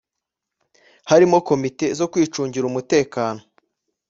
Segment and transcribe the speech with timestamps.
[1.09, 3.41] harimo komite zo kwicungira umutekano